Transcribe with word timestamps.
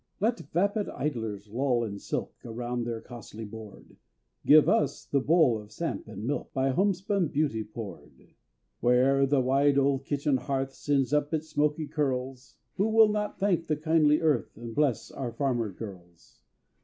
Let 0.19 0.39
vapid 0.39 0.89
idlers 0.89 1.47
loll 1.47 1.83
in 1.83 1.99
silk, 1.99 2.33
Around 2.43 2.85
their 2.85 3.01
costly 3.01 3.45
board; 3.45 3.97
Give 4.47 4.67
us 4.67 5.05
the 5.05 5.19
bowl 5.19 5.59
of 5.61 5.71
samp 5.71 6.07
and 6.07 6.25
milk, 6.25 6.51
By 6.53 6.71
homespun 6.71 7.27
beauty 7.27 7.63
poured! 7.63 8.33
Where'er 8.79 9.27
the 9.27 9.41
wide 9.41 9.77
old 9.77 10.03
kitchen 10.05 10.37
hearth 10.37 10.73
Sends 10.73 11.13
up 11.13 11.35
its 11.35 11.49
smoky 11.49 11.85
curls, 11.87 12.55
Who 12.77 12.89
will 12.89 13.09
not 13.09 13.37
thank 13.37 13.67
the 13.67 13.77
kindly 13.77 14.21
earth, 14.21 14.57
And 14.57 14.73
bless 14.73 15.11
our 15.11 15.31
farmer 15.33 15.71
girls? 15.71 16.41